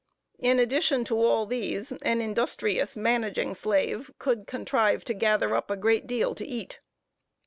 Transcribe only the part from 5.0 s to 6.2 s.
to gather up a great